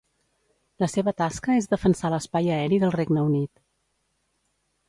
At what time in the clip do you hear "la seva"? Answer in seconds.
0.83-1.13